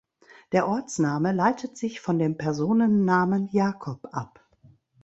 Der 0.51 0.67
Ortsname 0.67 1.31
leitet 1.31 1.77
sich 1.77 2.01
von 2.01 2.17
dem 2.17 2.35
Personennamen 2.35 3.49
Jakob 3.49 4.07
ab. 4.13 4.43